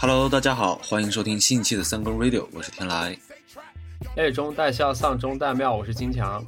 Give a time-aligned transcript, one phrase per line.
[0.00, 3.14] Hello，大家好，欢迎收听新一期的三更 Radio，我是天来。
[4.16, 6.42] 泪中带笑，丧中带妙，我是金强。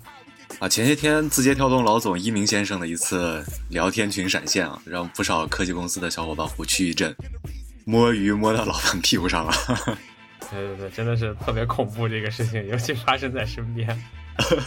[0.59, 7.15] 啊，前些天字节跳动老总一鸣先生的一次聊天群闪现啊，让不少科技公司的小伙伴虎躯一震。
[7.91, 9.53] 摸鱼摸到老板屁股上了。
[10.49, 13.89] 对对对，真的是特别恐怖这个事情， 尤其发生在身边。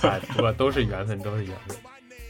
[0.02, 1.78] 哎，不过都是缘分，都是缘分。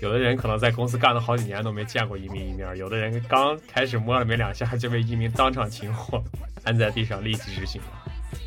[0.02, 6.24] 有的人可能在公司干了好几年都没见过一民一面，有的人刚开始摸了没两下就被一民当场擒获，
[6.64, 7.88] 按在地上立即执行了。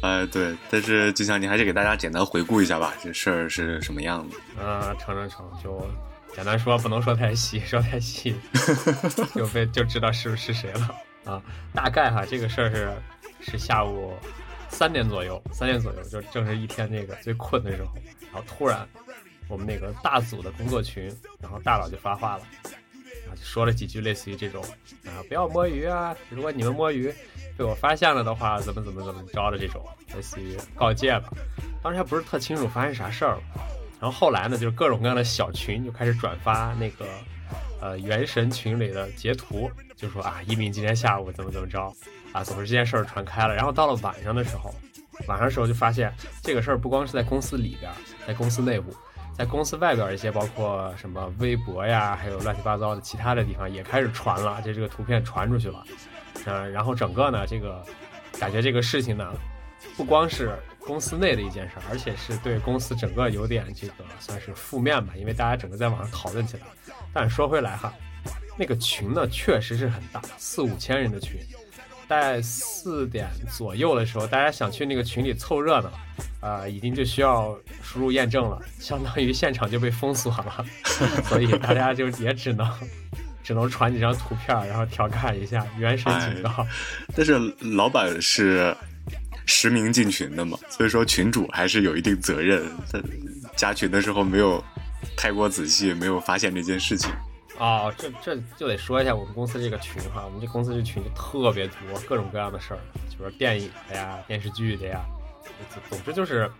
[0.02, 4.36] 哎，对，但是就像你还是给大家简单回顾一下吧，这事儿是什么样子？
[4.60, 5.88] 啊，成成成，就
[6.34, 8.34] 简单说，不能说太细，说太细
[9.34, 10.94] 就被就知道是是谁了
[11.26, 11.42] 啊。
[11.74, 12.92] 大概哈，这个事儿是
[13.40, 14.14] 是下午
[14.68, 17.92] 三点左右，三点左右就正是一天那个最困的时候，
[18.32, 18.88] 然后突然
[19.48, 22.44] 我们那个大组的工作群，然后大佬就发话了，
[23.28, 24.64] 啊，就说了几句类似于这种
[25.04, 27.12] 啊，不要摸鱼啊，如果你们摸鱼
[27.56, 31.32] 被我发现了的话，怎么怎么怎么着的这种，类似于告诫吧。
[31.82, 33.42] 当时还不是特清楚发生啥事儿了。
[33.98, 37.06] 然后后来呢，就是各种各样的小群就开始转发那个
[37.80, 41.92] 呃原神群里的截图，就说啊一鸣今天下午怎么怎么着
[42.32, 43.54] 啊，总之这件事儿传开了。
[43.54, 44.74] 然后到了晚上的时候，
[45.26, 47.90] 晚上的时候就发现这个事儿不光是在公司里边，
[48.26, 48.94] 在公司内部，
[49.36, 55.84] 在公司外边一些包括什么微博呀，还有乱七八糟的其他的地方也开始传了，这这个图片传出去了，
[56.44, 57.84] 嗯、然后整个呢这个
[58.38, 59.32] 感觉这个事情呢。
[59.94, 66.62] 不光是公司内的一件事儿，而且是对公司整个有点这个算是负面吧，因为大家整个在网上讨论起来。
[67.12, 67.92] 但说回来哈，
[68.56, 71.40] 那个群呢确实是很大，四五千人的群。
[72.08, 75.90] 在四点左右的时候，大家想去那个群里凑热闹，
[76.40, 80.64] 啊、已经就需要输入验证了，相当于现场就被封锁了，
[81.26, 82.70] 所以大家就也只能
[83.42, 86.64] 只能传几张图片，然后调侃一下原神警告。
[87.16, 87.36] 但是
[87.74, 88.72] 老板是
[89.46, 92.66] 实名进群的嘛，所以说群主还是有一定责任。
[92.92, 93.00] 他
[93.56, 94.62] 加群的时候没有
[95.16, 97.10] 太过仔细，没有发现这件事情。
[97.58, 105.00] 哦，这这就得说一下我们公司这个群哈，我们这公司这群就特别多，各种各样的事儿，就是电影的呀、电视剧的呀，
[105.88, 106.50] 总之就是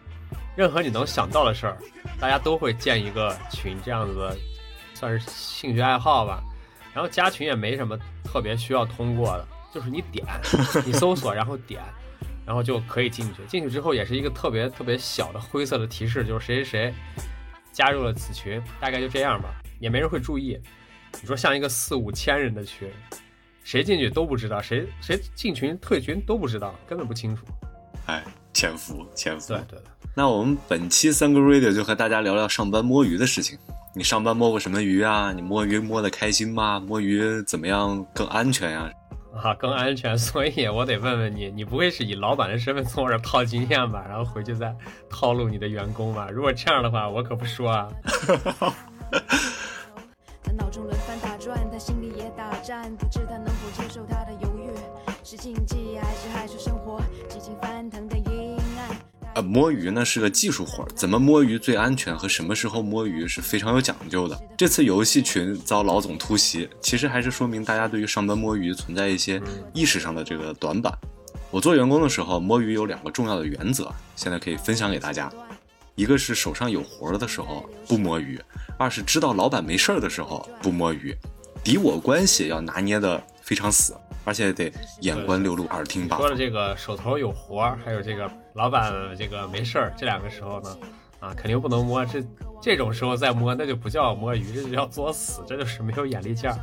[0.57, 1.77] 任何你能想到的事儿，
[2.19, 4.35] 大家都会建一个群，这样子的
[4.95, 6.43] 算是兴趣爱好吧。
[6.95, 10.25] 然后加群也没什么特别需要通过的，就是你点，
[10.87, 11.83] 你搜索然后点，
[12.47, 13.43] 然后就可以进去。
[13.49, 16.95] 进去之后也是一个特别特别小的灰色的提示，就是谁谁谁
[17.73, 19.49] 加入了此群，大概就这样吧，
[19.81, 20.59] 也没人会注意。
[21.21, 22.89] 你说像一个四五千人的群，
[23.65, 27.45] 谁进去都不知道，谁谁进群退群都不知道，根本不清楚。
[28.07, 29.49] 哎，潜伏，潜伏。
[29.49, 29.84] 对对的，
[30.15, 33.59] 那我们本期三个 radio 就和大家聊聊上班摸鱼的事情。
[33.95, 35.33] 你上班摸过什么鱼啊？
[35.33, 36.78] 你摸鱼摸得开心吗？
[36.78, 38.91] 摸鱼怎么样更安全呀、啊，
[39.59, 44.05] 更安全， 所以我得问问你，你不会是以老板的身份从我这儿套经验吧？
[44.09, 44.75] 然后回去再
[45.09, 46.29] 套路你的员工吧？
[46.31, 47.89] 如果这样的话，我可不说啊。
[50.43, 54.71] 他脑中轮番打转，他心里也打战，不知他能否接受他的犹豫，
[55.23, 58.56] 是禁忌还是害羞生活，激情翻腾的阴暗。
[59.37, 64.41] 呃，摸鱼呢是个技术活儿，怎么摸鱼最安全和什么时候摸鱼是非常有讲究的。
[64.57, 69.39] 这次游戏群遭老总突袭，其实还是说明大家对于上班摸鱼存在一些
[69.75, 70.91] 意识上的这个短板。
[71.51, 75.31] 我做员工的时候，摸鱼有两个重要的原则，现在可以分享给大家。
[75.97, 78.41] 一个是手上有活儿的时候不摸鱼，
[78.79, 81.15] 二是知道老板没事儿的时候不摸鱼。
[81.63, 83.95] 敌我关系要拿捏的非常死，
[84.25, 86.27] 而且得眼观六路，耳听八方。
[86.27, 90.78] 说了这个手头有活儿，还有这个老板这个没事儿，这两个时候呢，
[91.21, 92.05] 啊，肯定不能摸。
[92.06, 92.25] 这
[92.61, 96.59] 这种时候再摸，那就不叫摸鱼，这就叫作死，这就是没有眼力见儿。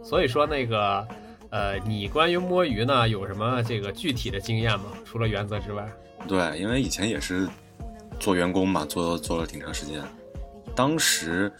[0.00, 1.06] 所以说那个，
[1.50, 4.86] 呃，你关于摸鱼呢有什么这个具体的经验吗？
[5.04, 5.86] 除了原则之外？
[6.28, 7.48] 对，因为以前也是
[8.20, 10.00] 做员工嘛，做做了挺长时间。
[10.76, 11.52] 当时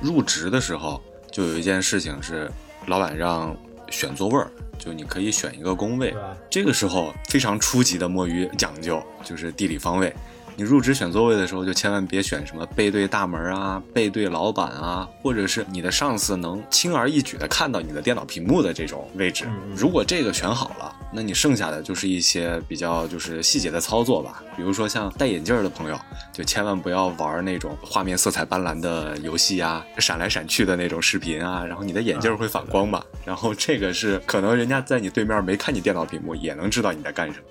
[0.00, 1.02] 入职的时候，
[1.32, 2.48] 就有一件事情是，
[2.86, 3.56] 老板让
[3.90, 6.14] 选座位儿，就你可以选一个工位。
[6.50, 10.12] 这个时候非常初级的摸鱼讲究，就是地理方位。
[10.58, 19.44] 你入职选座位的时候，就千万别选什么背对大门啊、背对老板啊，或者是你的上司能轻而易举的看到你的电脑屏幕的这种位置。
[19.76, 25.98] 如果这个选好了，那你剩下的就是一些比较就是细节的操作吧，比如说像戴眼镜儿的朋友，
[26.30, 37.46] 就千万不要玩那种画面色彩斑斓的游戏啊，闪来闪去的那种视频啊，然后你的眼镜儿会反光嘛，然后这个是可能人家在你对面没看你电脑屏幕，也能知道你在干什么。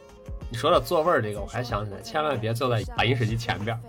[0.52, 3.82] 你说到座位儿这个，我还想起来，千万别坐在打饮水机前边儿，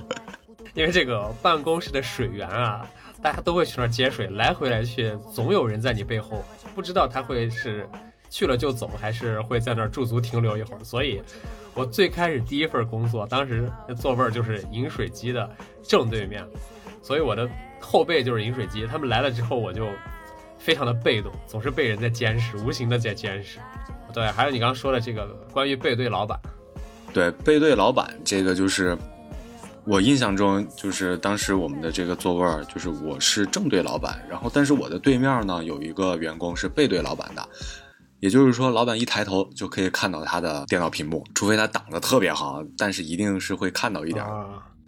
[0.72, 2.88] 因为这个办公室的水源啊，
[3.20, 6.42] 大家都会去那儿接水，来回来去，总有人在你背后，
[6.74, 7.86] 不知道他会是
[8.34, 10.82] 去了就走，还是会在那儿驻足停留一会儿。
[10.82, 11.22] 所以，
[11.72, 15.48] 我最开始第一份工作，当时那座位就是饮水机的
[15.84, 16.44] 正对面，
[17.00, 17.48] 所以我的
[17.78, 18.88] 后背就是饮水机。
[18.88, 19.86] 他们来了之后，我就
[20.58, 23.60] 非常的被动，总是被人在监视，无形的在监视。
[24.12, 26.36] 对，还有你刚刚说的这个关于背对老板，
[27.12, 28.98] 对，背对老板这个就是
[29.84, 37.48] 我印象中，就是当时我们的这个座位儿，就是我是正对老板，然后但是我的对面呢有一个员工是背对老板的，
[38.24, 44.24] 也就是说，老板一抬头就可以看到他的电脑屏幕，除非他挡得特别好，但是一定是会看到一点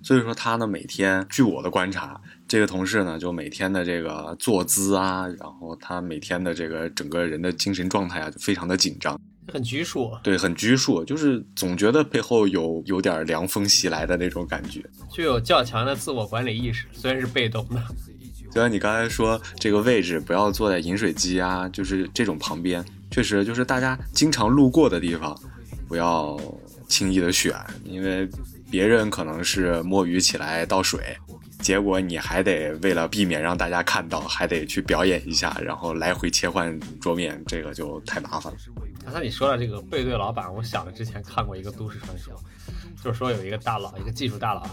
[0.02, 2.18] 所以说他呢，每天据我的观察，
[2.48, 9.20] 这个同事呢，就每天的这个坐姿啊，然后他每天的这个整个人的精神状态啊，就非常的紧张，
[9.52, 14.82] 很拘束，对，很拘束，就是总觉得背后有有点凉风袭来的那种感觉。
[15.10, 17.82] 具有较强的自我管理意识，虽然是被动的。
[18.50, 22.82] 就像你刚才说，这个位置不要坐在饮水机啊，就是这种旁边，
[23.16, 25.34] 确实就是大家经常路过的地方，
[25.88, 26.38] 不要
[26.86, 28.28] 轻易的选，因为
[28.70, 31.16] 别人可能是摸鱼起来倒水，
[31.60, 38.58] 结果你还得为了避免让大家看到，还得去表演一下，然后来回切换桌面，这个就太麻烦了。
[39.02, 42.34] 刚才你说到这个背对老板，我想着之前看过一个都市传说，
[43.02, 44.70] 就是说有一个大佬，一个技术大佬啊，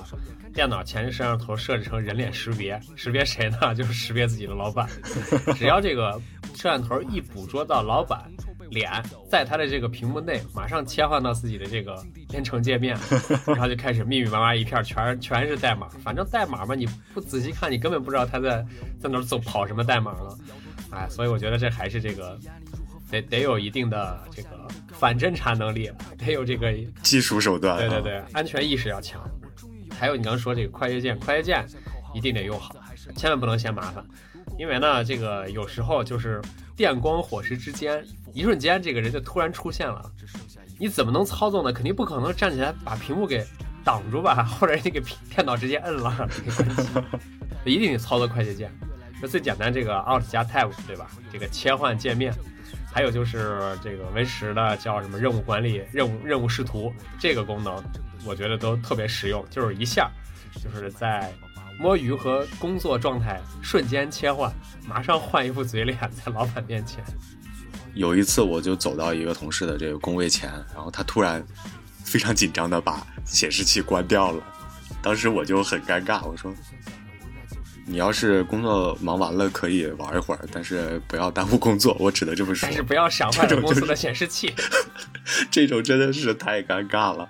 [0.53, 3.73] 电脑前置摄像头设置成人脸识别，识别谁呢？
[3.75, 4.87] 就是识别自己的老板。
[5.55, 6.19] 只要这个
[6.55, 8.23] 摄像头一捕捉到老板
[8.69, 8.91] 脸，
[9.29, 12.97] 在他的这个屏幕内，马上切换到自己的这个编程界面，
[13.45, 15.87] 然后就开始密密麻麻一片，全全是代码。
[16.03, 18.65] 反正代码嘛，你不仔细看，你根本不知道他在
[18.99, 20.37] 在哪儿走跑什么代码了。
[20.91, 22.37] 哎，所以我觉得这还是这个
[23.13, 26.73] 得得有一定的这个反侦查能力，得有这个
[27.03, 29.21] 技术手段、啊，对对对，安全意识要强。
[29.97, 31.63] 还有你刚刚说这个快捷键，快捷键
[32.15, 32.75] 一定得用好，
[33.15, 34.03] 千万不能嫌麻烦，
[34.57, 36.41] 因为呢，这个有时候就是
[36.75, 40.11] 电光火石之间，一瞬间这个人就突然出现了，
[40.79, 41.71] 你怎么能操纵呢？
[41.71, 43.45] 肯定不可能站起来把屏幕给
[43.83, 44.99] 挡住吧，或者你给
[45.29, 46.27] 电脑直接摁了
[47.63, 48.71] 一定得操作快捷键。
[49.21, 51.07] 那最简单这个 Alt 加 Tab 对吧？
[51.31, 52.33] 这个切换界面。
[52.93, 57.83] 还有就是这个 Win 十的叫什么任务管理、任务任务视图这个功能，
[58.23, 60.11] 我觉得都特别实用，就是一下，
[60.63, 61.33] 就是在
[61.79, 64.53] 摸鱼和工作状态瞬间切换，
[64.87, 67.03] 马上换一副嘴脸在老板面前。
[67.95, 71.43] 有一次我就走到一个同事的这个工位前，然后他突然
[72.03, 74.43] 非常紧张的把显示器关掉了，
[75.01, 76.53] 当时我就很尴尬，我说。
[77.85, 81.95] 你要是工作忙完了可以玩一会儿，但是不要耽误工作。
[81.99, 84.53] 我指的这么说，但是不要闪坏了公司的显示器。
[85.51, 87.27] 这种真的是太尴尬了。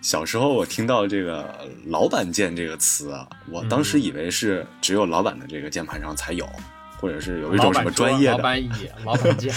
[0.00, 6.48] 小时候我听到这个“老板键”这个词啊，我当时以为是只有老板的这个键盘上才有，
[6.96, 8.70] 或者是有一种什么专业的老板椅、
[9.04, 9.52] 老板键。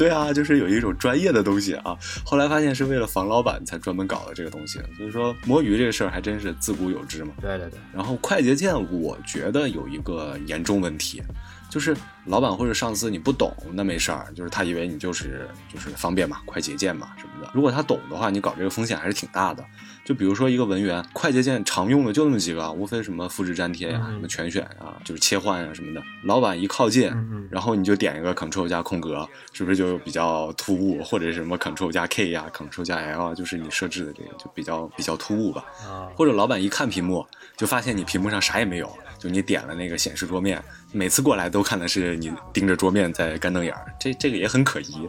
[0.00, 1.94] 对啊，就是有一种专业的东西啊。
[2.24, 7.34] 后来发现是为了防老板才专门搞的这个东西，所以说摸鱼这个事儿还真是自古有之嘛。
[7.38, 7.78] 对对对。
[7.92, 11.22] 然后快捷键，我觉得有一个严重问题，
[11.70, 11.96] 就是
[12.26, 17.50] 老板或者上司你不懂那没事儿，就是他以为你就是就是方便嘛，快捷键嘛什么的。
[17.54, 19.64] 如果他懂的话，你搞这个风险还是挺大的。
[20.04, 26.02] 就比如说一个文员，快捷键常用的就那么几个，无非什么复制粘贴呀、嗯什么全选啊，就是切换啊什么的。
[26.24, 31.00] 老板一靠近，嗯然后你就点一个 Ctrl 加空格，是不是就比较突兀？
[31.04, 35.64] 或者是什么 Ctrl 加 K 呀、Ctrl 加 L 啊，就是你设置的这个就比较比较突兀吧。
[35.86, 37.24] 啊，或者老板一看屏幕，
[37.56, 40.60] 就发现你屏幕上啥也没有，就你点了那个显示桌面，
[40.92, 45.06] 每次过来都看的是你盯着桌面在干瞪眼儿，这这个也很可疑。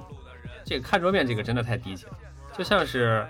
[0.66, 2.12] 这个看桌面这个真的太低级了，
[2.58, 3.26] 就像是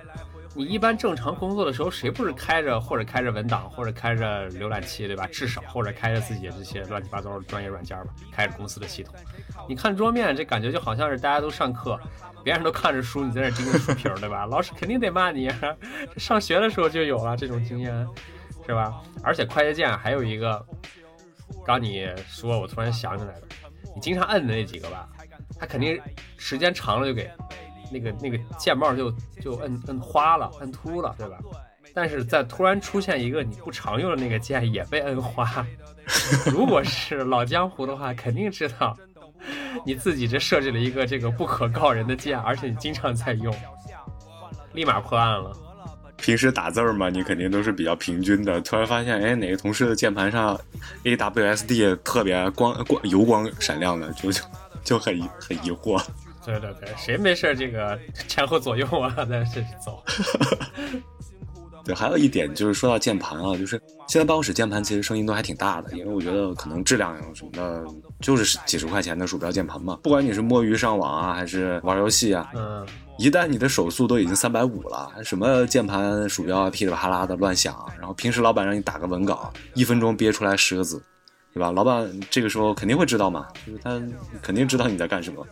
[0.53, 5.25] 你一般正常工作的时候，谁不是开着或者开着文档，或者开着浏览器，对吧？
[5.27, 9.15] 至少或者开着自己这些乱七八糟的专业软件吧，开着公司的系统。
[9.69, 11.97] 你看桌面，这感觉就好像是大家都上课，
[12.43, 14.45] 别人都看着书，你在那盯着书皮儿，对吧？
[14.45, 15.49] 老师肯定得骂你，
[16.17, 18.07] 上学的时候就有了这种经验，
[18.65, 19.01] 是吧？
[19.23, 20.65] 而且快捷键还有一个，
[21.65, 23.41] 刚你说，我突然想起来了，
[23.95, 25.07] 你经常摁的那几个吧，
[25.59, 25.99] 它肯定
[26.37, 27.29] 时间长了就给
[27.91, 31.37] 那个那个键帽就就摁摁花了，摁秃了，对吧？
[31.93, 35.65] 但是在突然出现一个你不常用的那个键也被摁花，
[36.49, 38.97] 如果是老江湖的话，肯定知道
[39.85, 43.53] 你自己这设置了一个这个不可告人的键，而且你经常在用，
[44.71, 45.51] 立马破案了。
[46.21, 48.61] 平时打字儿嘛，你肯定都是比较平均的。
[48.61, 50.59] 突然发现，哎，哪个同事的键盘上
[51.03, 54.41] A W S D 特别光光油光闪亮的，就就
[54.83, 56.01] 就很很疑惑。
[56.45, 60.03] 对对对，谁没事这个前后左右啊，在这走。
[61.83, 67.83] 对，还有一点就是说到键盘啊，就是现在办公室键盘其实声音都还挺大的，因为我觉得可能质量什么的，
[68.19, 69.97] 就是几十块钱的鼠标键盘嘛。
[70.03, 72.85] 不管你是摸鱼上网啊，还是玩游戏啊，嗯，
[73.21, 80.99] 一旦你的手速都已经三百五了，什么键盘鼠标噼里啪啦的乱响，然后平时老板让你打个文稿，一分钟憋出来十个字，
[81.53, 81.71] 对吧？
[81.71, 84.01] 老板这个时候肯定会知道嘛，就是他
[84.41, 85.45] 肯定知道你在干什么。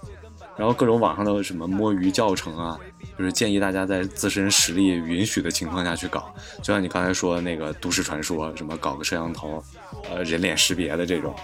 [0.57, 2.75] 然后各种网上的什么摸鱼教程啊，
[3.15, 6.33] 就是建议大家在自身实力允许的情况下去搞，
[6.63, 9.63] 就像你刚才说的那个都市传说，什么搞个摄像头，
[10.09, 11.35] 呃，人脸识别的这种，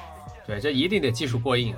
[0.48, 1.76] 对，这一定得技术过硬。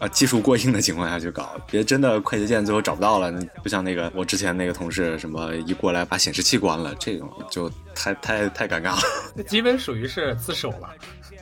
[0.00, 3.30] 啊，技术过硬的情况下去搞，别真的快捷键最后找不到了，
[3.62, 9.02] 不像那个我之前那个同事，什么一过来把显示器关了，这种就太太太尴尬了。
[9.36, 10.88] 那基本属于是自首了，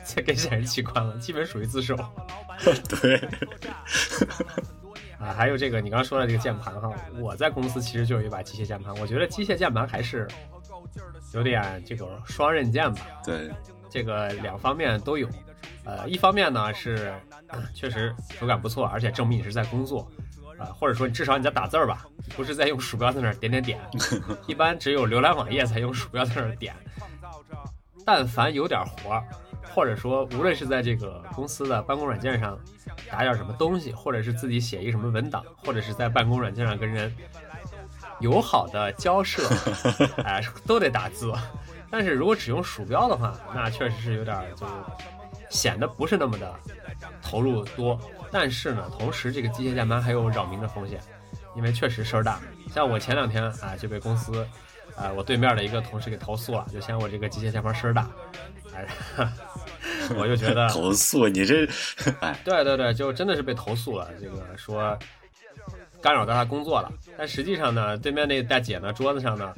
[0.03, 1.95] 才给显示器关了，基本属于自首。
[3.01, 3.15] 对，
[5.17, 10.27] 啊，还有这个你刚刚说的这个键盘哈，我在公司其实就有一把机械键盘，我觉得机械键盘还是
[11.33, 13.49] 有点这个双刃剑吧，对，
[13.89, 15.29] 这个两方面都有。
[15.85, 17.13] 呃，一方面呢是
[17.47, 20.09] 呃确实手感不错，而且证明你是在工作，
[20.57, 23.79] 啊、或者说至少你在打字儿吧，不是在用鼠标在那儿点点点。
[24.47, 26.75] 一般只有浏览网页才用鼠标在那儿点。
[28.05, 29.23] 但凡有点活儿，
[29.73, 32.59] 或者说无论是在这个公司的办公软件上
[33.11, 37.13] 打点什么东西，或者是自己写一个什么文档，或者是在办公软件上跟人
[38.19, 39.47] 友好的交涉，
[40.25, 41.31] 哎、都得打字。
[41.91, 44.65] 但是如果只用鼠标的话，那确实是有点儿就
[45.49, 46.53] 显得不是那么的
[47.21, 47.99] 投入多。
[48.31, 50.99] 但是呢，同时这个机械键盘还有扰民的风险，
[51.55, 52.39] 因为确实声儿大。
[52.71, 54.47] 像我前两天啊就被公司
[54.95, 58.07] 啊我对面的一个同事给投诉了，就嫌我这个机械键盘声儿大，
[58.75, 58.87] 哎，
[60.15, 61.67] 我就觉得 投诉你这，
[62.19, 64.07] 哎，对对对，就真的是被投诉了。
[64.21, 64.95] 这个说
[65.99, 69.53] 干扰到他工作了，但实际上呢，对面那大姐呢，桌子上呢，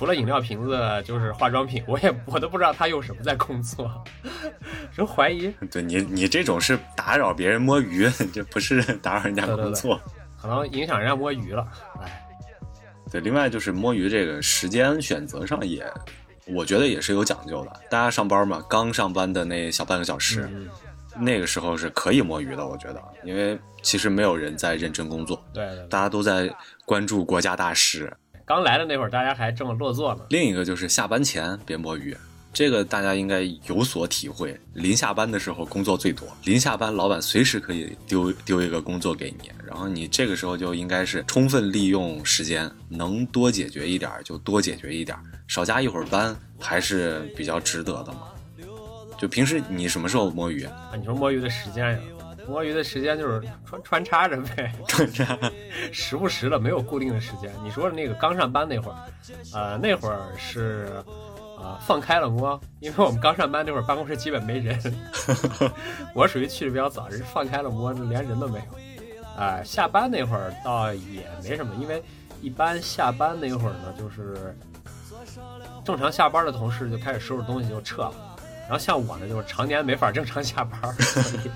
[0.00, 4.02] 除了饮料瓶子就是化妆品，我也我都不知道他用什么在工作，
[4.96, 10.00] 就怀疑对你你这种是打扰别人摸鱼， 这不是打扰人家对对对工作。
[10.40, 11.68] 可能影响人家摸鱼了。
[12.00, 12.26] 哎，
[13.12, 15.86] 对，另外就是摸鱼这个时间选择上也，
[16.46, 17.72] 我觉得也是有讲究的。
[17.90, 20.66] 大家上班嘛，刚上班的那小半个小时，嗯，
[21.22, 26.50] 那个时候是可以摸鱼的，我觉得，因为其实没有人在认真工作，对，大家都在
[26.86, 28.10] 关注国家大事。
[28.50, 30.22] 刚来的那会儿，大家还这么落座呢。
[30.30, 32.16] 另一个就是下班前别摸鱼，
[32.52, 34.60] 这个大家应该有所体会。
[34.74, 48.22] 临下班的时候工作最多，临下班老板随时可以丢丢一个工作给你，然后你这个时候就应该是充分利用时间，能多解决一点儿就多解决一点儿，少加一会儿班还是比较值得的嘛。
[49.16, 50.64] 就平时你什么时候摸鱼？
[50.64, 51.98] 啊，你说摸鱼的时间呀？
[52.50, 55.38] 摸鱼的时间就是穿穿插着呗，穿插。
[55.92, 57.50] 时不时的没有固定的时间。
[57.62, 58.96] 你说的那个刚上班那会儿，
[59.54, 61.02] 呃，那会儿是
[61.56, 64.76] 呃放开了摸，因为我们刚上班那会儿办公室基本没人，
[66.12, 68.64] 我属于去的比较早，人放开了摸，连人都没有。
[69.40, 72.02] 啊、下班那会儿倒也没什么，因为
[72.42, 74.54] 一般下班那会儿呢，就是
[75.84, 78.12] 正常下班的同事就开始收拾东西就撤了。
[78.62, 81.50] 然后像我呢，就是常年没法正常下班，所以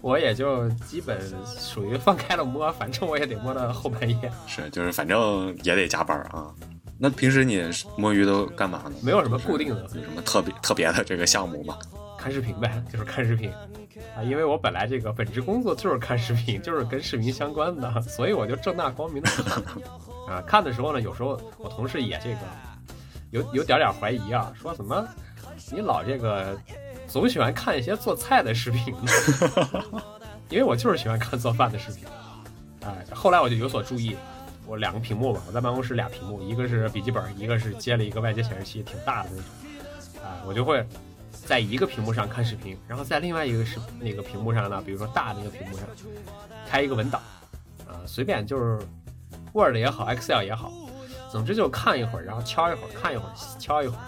[0.00, 6.52] 我也就基本属于放开了摸，反正我也得摸到后半夜，是，就是反正也得加班儿啊。
[6.98, 7.62] 那平时你
[7.96, 8.92] 摸鱼都干嘛呢？
[9.02, 11.78] 没有什么固定的，有什么特别特别的这个项目吗？
[12.18, 13.50] 看视频呗，就是看视频
[14.14, 14.22] 啊。
[14.22, 19.62] 因为我本来这个本职工作就是看视频， 就是跟视频相关的，所以我就正大光明的看
[20.28, 20.42] 啊。
[20.46, 22.38] 看的时候呢，有时候我同事也这个
[23.30, 25.06] 有有点点怀疑啊，说怎么
[25.72, 26.54] 你老这个
[27.10, 29.10] 总喜欢看一些做菜的视频呢？
[30.48, 32.04] 因为我就是喜欢看做饭的视频。
[32.84, 34.16] 哎，后来我就有所注意，
[34.64, 39.44] 我两个屏幕吧，我在办公室俩屏幕，一个是笔记本，一个是接了一个外接显示器，挺大的那种。
[40.24, 40.86] 啊，我就会
[41.32, 45.86] 在一个屏幕上看视频，然后在另外一个视那个屏幕上呢，比如说大的那个屏幕上
[46.68, 47.20] 开一个文档，
[47.88, 48.78] 啊，随便就是
[49.52, 50.72] Word 也好，Excel 也好，
[51.30, 54.00] 总之就看一会儿，然后敲一会儿，看一会儿，敲一会儿。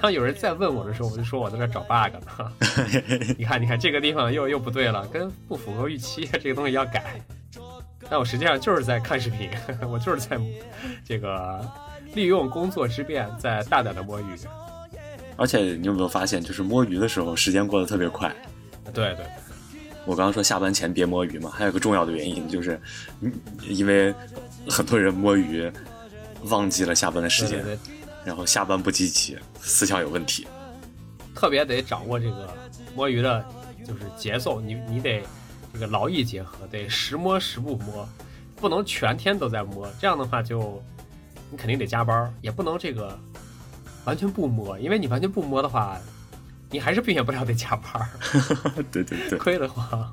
[0.00, 2.52] 当有人再问我的时候，我就说我在这找 bug 呢。
[3.38, 7.20] 你看，你看这个地方又又不对了，跟不符合预期，这个东西要改。
[8.08, 9.50] 但我实际上就是在看视频，
[9.88, 10.38] 我就是在
[11.04, 11.64] 这个
[12.14, 14.24] 利用工作之便，在大胆的摸鱼。
[15.36, 18.34] 而且你有没有发现，就是摸鱼的时候时间过得特别快？
[18.92, 19.24] 对对，
[20.04, 22.80] 我刚刚说下班前别摸鱼嘛，还有个重要的原因就是，
[23.20, 23.32] 嗯
[23.68, 24.12] 因为
[24.68, 25.70] 很多人摸鱼
[26.44, 30.46] 忘记了下班的时间，对对对，然后下班不积极，思想有问题。
[31.34, 32.54] 特别得掌握这个
[32.94, 33.44] 摸鱼的，
[33.86, 35.22] 就是节奏，你你得
[35.72, 38.06] 这个劳逸结合，得时摸时不摸，
[38.56, 40.82] 不能全天都在摸，这样的话就
[41.50, 43.18] 你肯定得加班儿，也不能这个
[44.04, 45.98] 完全不摸，因为你完全不摸的话，
[46.68, 48.08] 你还是避免不了得加班儿，
[48.92, 50.12] 对对对， 亏得慌，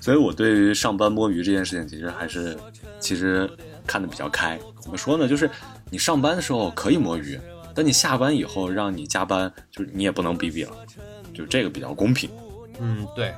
[0.00, 2.58] 所以我对于上班摸鱼这件事情，其实还是
[3.00, 3.48] 其实
[3.86, 4.58] 看得比较开。
[4.80, 5.26] 怎么说呢？
[5.26, 5.50] 就是
[5.90, 7.38] 你上班的时候可以摸鱼，
[7.74, 10.72] 但你下班以后让你加班，就是你也不能逼逼了，
[11.32, 12.28] 就这个比较公平。
[12.80, 13.32] 嗯，对，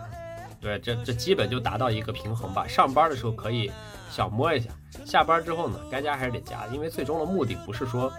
[0.61, 2.67] 对，这这基本就达到一个平衡吧。
[2.67, 3.71] 上班的时候可以
[4.11, 4.71] 小摸一下，
[5.05, 8.11] 下班之后呢，该加还是得加，因为最终的目的不是说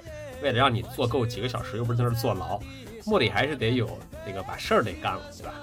[0.44, 2.60] 为了让你做够几个小时，又不是在那儿坐牢，
[3.06, 5.54] 目的还是得有那个把事儿得干了，对吧？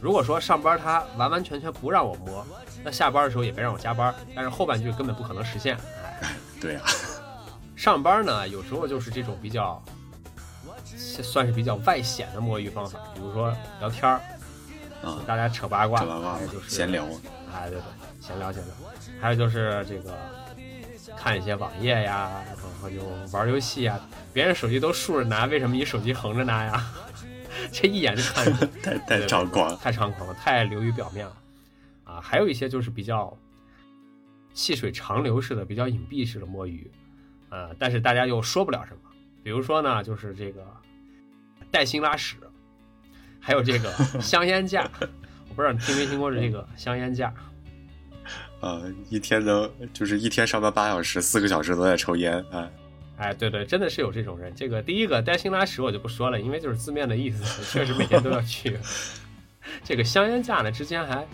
[0.00, 2.46] 如果说上班他完完全全不让我摸，
[2.84, 5.76] 那下班的时候也别让我加班，但是后半句根本不可能实现。
[6.22, 6.80] 哎， 对呀、
[7.80, 9.82] 上班呢，有时候就是这种比较
[10.84, 14.20] 算是比较外显的摸鱼方法，比如说聊天儿，
[15.02, 17.06] 啊，大家扯八卦，这八卦就是闲聊，
[17.50, 17.82] 哎，对对，
[18.20, 18.74] 闲聊闲聊，
[19.18, 20.14] 还有就是这个
[21.16, 23.98] 看一些网页呀，然后就玩游戏呀。
[24.34, 26.86] 别人手机都竖着拿，为什么你手机横着拿呀？
[27.72, 29.74] 这一眼就看出来 太太猖狂。
[29.78, 31.34] 太猖狂了，太流于表面了
[32.04, 32.20] 啊！
[32.20, 33.34] 还有一些就是比较
[34.52, 36.90] 细水长流式的、比较隐蔽式的摸鱼，
[37.50, 39.00] 呃，但是大家又说不了什么。
[39.42, 40.66] 比如说呢，就是这个
[41.70, 42.36] 带薪拉屎，
[43.40, 43.90] 还有这个
[44.20, 44.90] 香烟架，
[45.48, 47.32] 我不知道你听没听过这个香烟架。
[48.60, 52.70] 呃，一天能就是一天上班八小时，四个小时都在抽烟，哎，
[53.16, 54.52] 哎，对对，真的是有这种人。
[54.54, 58.78] 这个第一个带薪拉屎我就不说了，因为就是字面的意思，确实每天都要去。
[59.82, 61.26] 这个香烟架呢，之前还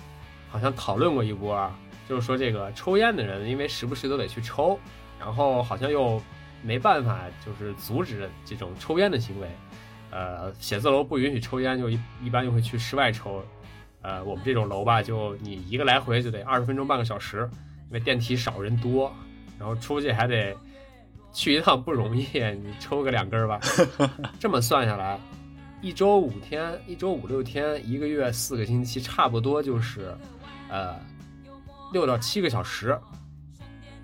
[0.48, 1.76] 好像讨论过一波啊，
[2.08, 4.78] 就是说这个抽烟的人，因为时不时都得去抽，
[5.18, 6.20] 然后好像又
[6.62, 9.48] 没办法就是阻止这种抽烟的行为。
[10.10, 13.44] 呃，写字楼不允许抽烟，就一一般就会去室外抽。
[14.02, 17.48] 呃，我们这种楼吧，就你一个来回就得二十分钟半个小时，
[17.88, 19.12] 因为电梯少人多，
[19.58, 20.56] 然后出去还得
[21.32, 22.24] 去一趟不容易，
[22.62, 23.58] 你抽个两根儿吧。
[24.38, 25.18] 这么算下来，
[25.82, 30.16] 一周五天，一周五六天，一个月四个星期，差不多就是
[30.70, 30.94] 呃
[31.92, 32.96] 六到七个小时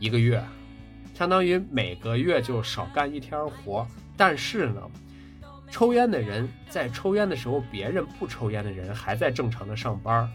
[0.01, 0.45] 一个月，
[1.15, 3.87] 相当于每个月就少干一天活。
[4.17, 4.81] 但是呢，
[5.71, 10.31] 抽烟的人在抽烟的时候，别人不抽烟的人还在正常的上班，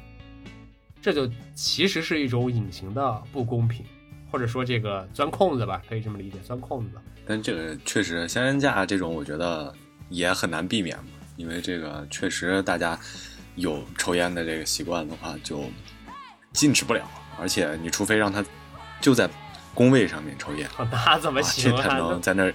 [1.01, 3.85] 这就其实是一种隐形的不公平，
[4.31, 6.97] 或者说这个钻空子吧，可以这么理解，钻空子。
[7.25, 9.73] 但这个确实香烟架这种，我觉得
[10.09, 12.99] 也很难避免嘛，因为这个确实大家
[13.55, 15.65] 有抽烟的这个习惯的话，就
[16.51, 17.07] 禁止不了，
[17.39, 18.43] 而且你除非让他
[18.99, 19.29] 就在
[19.77, 20.67] 工位上面抽烟。
[20.77, 21.77] 哦那怎么啊，行啊？
[21.83, 22.53] 这才能在那儿，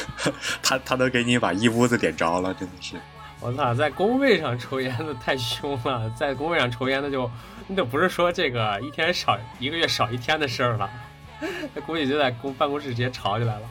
[0.64, 2.96] 他他都给你把一屋子点着了，真的是。
[3.40, 7.30] 我操，在工位上抽烟的太凶了，在工位上抽烟那就
[7.66, 10.88] 那就不是说这个一天少一个月少一天的事儿了，
[11.74, 13.62] 那估计就在公办公室直接吵起来了。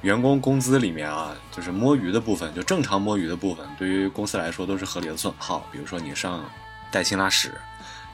[0.00, 5.68] 员工工资里面啊，就是摸鱼的部分，就正常摸鱼的部分，对于公司来说都是合理的损耗。
[5.70, 6.42] 比如说你上
[6.90, 7.52] 带薪拉屎，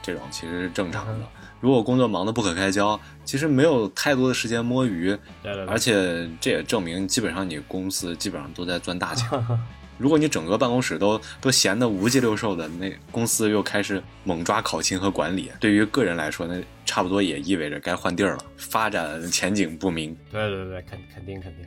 [0.01, 1.27] 这种其实是正常的嗯。
[1.61, 5.07] 如果工作忙得不可开交，其实没有太多的时间摸鱼，
[5.41, 9.27] 对对对，而且这也证明基本上你公司基本上都在赚大钱。
[9.97, 20.13] 如果你整个办公室都都闲得无鸡六兽的，那公司又开始猛抓考勤和管理，对于个人来说，那差不多也意味着该换地儿了，发展前景不明。
[20.29, 21.65] 对对对，肯肯定肯定，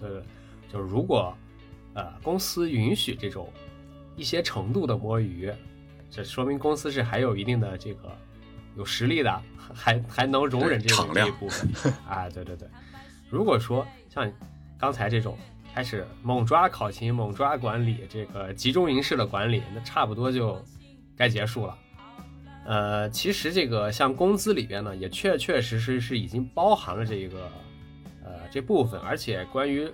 [0.00, 0.22] 对对，
[0.72, 1.36] 就是如果
[1.92, 3.52] 呃公司允许这种
[4.16, 5.52] 一些程度的摸鱼，
[6.10, 8.16] 这说明公司是还有一定的这个
[8.76, 9.42] 有实力的，
[9.74, 11.68] 还还能容忍这种这一部分。
[12.08, 12.68] 啊，对对对，
[13.30, 14.30] 如果说像
[14.78, 15.36] 刚才这种
[15.74, 20.62] 开始猛抓考勤、猛抓管理，这个集中营式的管理，那差不多就
[21.16, 21.78] 该结束了。
[22.66, 27.50] 呃，其实这个像工资里边呢，也确确实实是已经包含了这个
[28.24, 29.88] 呃这部分，而且关于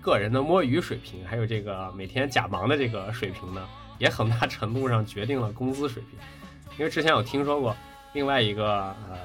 [0.00, 3.64] 个人的摸鱼水平，还有这个每天假忙的这个水平呢，
[3.98, 6.18] 也很大程度上决定了工资水平。
[6.78, 7.74] 因为之前有听说过
[8.16, 8.66] 另外一个
[9.10, 9.18] 呃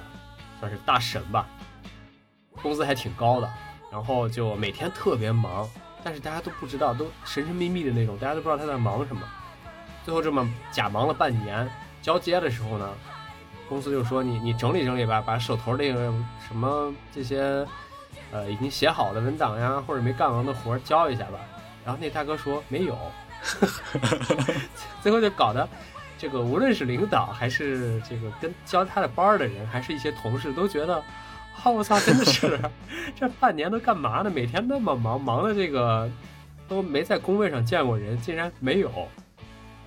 [0.60, 1.48] 算是大神吧，
[2.62, 3.50] 工资还挺高的，
[3.90, 5.66] 然后就每天特别忙，
[6.04, 9.22] 但是大家都不知道，都神神秘秘的那种，大家都不知道他在忙什么。
[10.04, 12.90] 最后这么假忙了半年，交接的时候呢，
[13.70, 16.14] 公司就说你你整理整理吧，把手头那个
[16.46, 17.66] 什么这些
[18.34, 21.40] 呃已经写好的文档呀，或者没干完的活儿交一下吧。
[21.86, 22.98] 然后那大哥说没有，
[25.02, 25.66] 最后就搞得
[26.22, 30.98] 这个无论是领导还是这个跟教他的班儿的人，还是一些同事，都觉得，
[31.64, 32.60] 啊， 我操，真的是
[33.20, 34.30] 这半年都干嘛呢？
[34.30, 36.08] 每天那么忙，忙的这个
[36.68, 38.92] 都没在工位上见过人，竟然没有，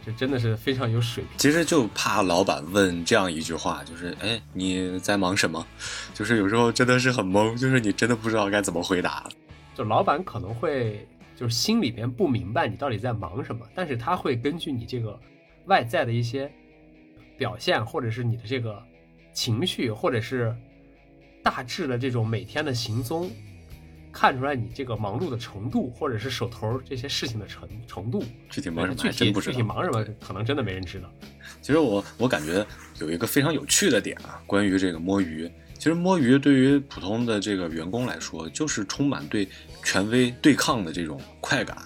[0.05, 1.33] 这真的是非常有水平。
[1.39, 5.65] 其实就怕老板问这样一句话，就是哎你在忙什么？
[6.13, 9.23] 就是有时候真的是很懵，就是你真的不知道该怎么回答。
[9.73, 15.17] 就老板可能会就是心里边不明白你到底在忙什么，但是他会根据你这个
[15.67, 16.51] 外在的一些
[17.37, 18.83] 表现，或者是你的这个
[19.33, 20.55] 情绪，或者是
[21.43, 23.31] 大致的这种每天的行踪，
[24.13, 28.23] 看出来你这个忙碌的程度，或者是手头这些事情的程程度。
[28.51, 29.57] 具体忙什么具体具还真不知道。
[29.57, 31.13] 体忙什么，可能真的没人知道。
[31.61, 32.65] 其实我我感觉
[33.01, 35.51] 有一个非常有趣的点啊，关于这个摸鱼。
[35.77, 39.47] 其实摸鱼对于普通的这个员工来说，就是充满对
[39.83, 41.77] 权威对抗的这种快感，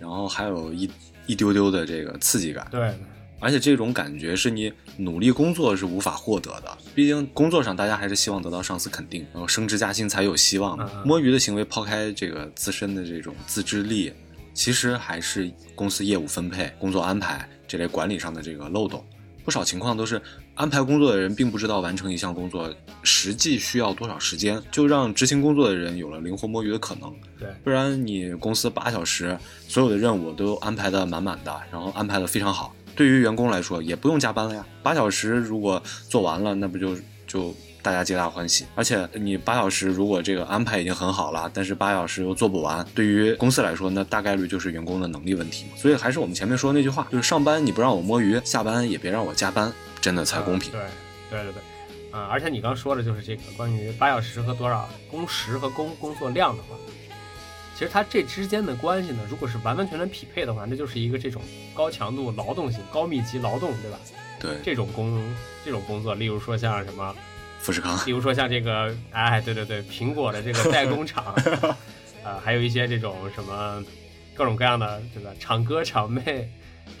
[0.00, 0.88] 然后还有一
[1.26, 2.66] 一丢丢的这个刺激感。
[2.70, 2.94] 对，
[3.42, 14.12] 而且这种感觉是你努力工作是无法获得的，毕竟工作上大家还是希望得到上司肯定，然后升职加薪才有希望摸鱼的行为抛开这个自身的这种自制力，
[14.54, 19.04] 其实还是公司业务分配、工作安排这类管理上的这个漏洞。
[19.44, 20.22] 不少情况都是
[20.54, 27.12] 安排工作的人并不知道完成一项工作实际需要多少时间，就让执行工作的人有了灵活摸鱼的可能。
[27.40, 34.66] 对，不然你公司八小时所有的任务都安排的满满的，然后安排的非常好，对于员工来说也不用加班了呀。
[34.82, 38.64] 八小时如果做完了，那不就就大家皆大欢喜。
[38.74, 45.66] 而且你八小时如果这个安排已经很好了，但是八小时又做不完，对于公司来说，那大概率就是员工的能力问题。
[45.76, 50.70] 所以还是我们前面说的那句话，就是上班你不让我摸鱼，下班也别让我加班，真的才公平。
[50.70, 50.80] 对，
[51.30, 51.62] 对对对，
[52.10, 56.76] 啊、而且你刚说的就是这个关于八小时和多少工时和工工作量的话，
[57.74, 61.42] 其实它这之间的关系呢，如果是完完全全匹配的话，那就是一个这种
[61.74, 63.98] 高强度劳动性、高密集劳动，对吧？
[64.38, 67.14] 对，这种工这种工作，例如说像什么，
[67.58, 71.34] 富士康例如说像这个，哎，对对对，苹果的这个代工厂，
[72.22, 73.82] 呃，还有一些这种什么
[74.34, 76.50] 各种各样的这个厂哥厂妹，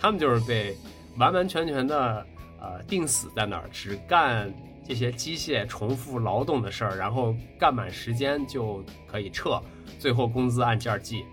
[0.00, 0.76] 他们就是被
[1.16, 2.26] 完完全全的
[2.60, 4.52] 呃定死在那儿，只干
[4.86, 9.60] 这些机械重复劳动的事儿，然后干满时间就可以撤，
[9.98, 11.24] 最后工资按件儿计。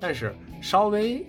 [0.00, 1.24] 但是稍微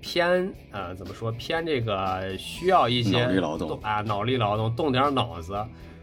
[0.00, 5.54] 偏呃怎么说偏这个需要一些脑力劳动啊脑力劳动动点脑子，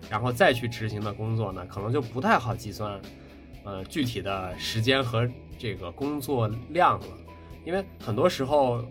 [0.10, 3.00] 然后再去执行的工作呢，可能就不太好计算
[3.64, 7.08] 呃具体的时间和这个工作量了，
[7.66, 8.84] 因为很多时候，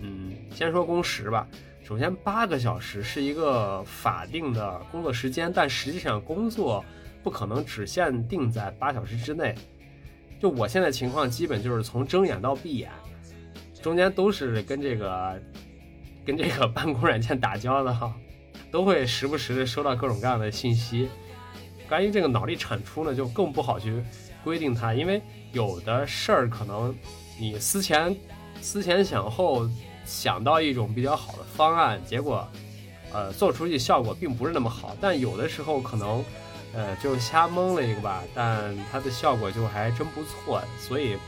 [0.00, 1.46] 嗯，先说工时吧。
[1.88, 6.84] 首先，八个小时是一个法定的工作时间，但实际上工作
[7.22, 9.54] 不可能只限定在八小时之内。
[10.38, 12.90] 就我现在情况，基本就是从睁眼到闭眼，
[13.80, 15.40] 中间都是跟这个
[16.26, 18.12] 跟这个办公软件打交道，
[18.70, 21.08] 都会时不时的收到各种各样的信息。
[21.88, 24.02] 关于这个脑力产出呢，就更不好去
[24.44, 25.22] 规定它，因为
[25.52, 26.94] 有的事儿可能
[27.40, 28.14] 你思前
[28.60, 29.66] 思前想后
[30.08, 32.48] 想到一种比较好的方案，结果
[33.12, 36.24] 呃做出去效果并不是那么好，但有的时候可能
[36.72, 41.18] 呃就瞎蒙了一个吧，但它的效果就还真不错，所以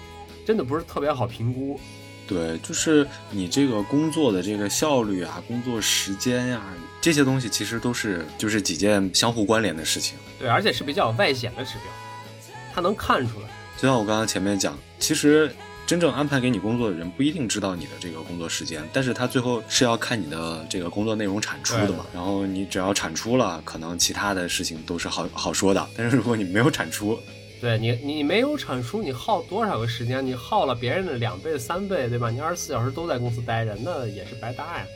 [0.46, 1.78] 真的不是特别好评估。
[2.26, 6.62] 对，就是你这个工作的这个效率啊，工作时间呀、
[7.00, 10.16] 这些东西其实都是就是几件相互关联的事情。
[10.38, 13.48] 对，而且是比较外显的指标，它能看出来。
[13.76, 15.52] 就像我刚刚前面讲，其实
[15.90, 22.06] 真正安排给你工作的人不一定知道你的这个工作时间，但是他最后是要看你的这个工作内容产出的嘛。
[22.14, 25.84] 然后你只要产出了，可能其他的事情都是好好说的。
[25.96, 27.18] 但是如果你没有产出，
[27.60, 30.24] 对你，你没有产出，你耗多少个时间？
[30.24, 32.30] 你耗了别人的两倍、三倍，对吧？
[32.30, 34.86] 你二十四小时都在公司待着，那也是白搭呀。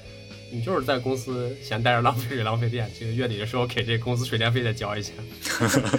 [0.48, 2.88] 你就是在公司闲待着，浪费水、 浪费电。
[2.96, 5.12] 这个月底的时候给这公司水电费再交一下。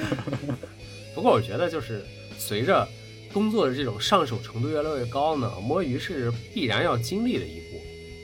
[1.13, 2.05] 不过我觉得，就是
[2.37, 2.87] 随着
[3.35, 7.77] 工作的这种上手程度越来越高呢，摸鱼是必然要经历的一步。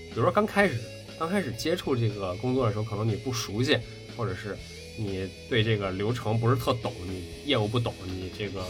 [0.09, 0.79] 比如说刚开始，
[1.19, 3.77] 刚开始接触这个工作的时候，可能你不熟悉，
[4.15, 4.57] 或者是
[4.97, 8.63] 你对这个流程不是特懂，你业务不懂，你这个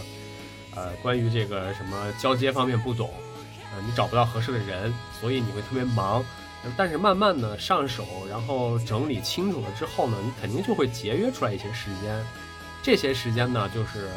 [0.76, 3.14] 呃关于这个什么交接方面不懂，
[3.72, 6.26] 呃你找不到合适的人，所以你会特别忙。
[6.76, 12.26] 但是慢慢的上手，然后整理清楚了之后呢，你肯定就会节约出来一些时间。
[12.82, 14.10] 这些时间呢，就是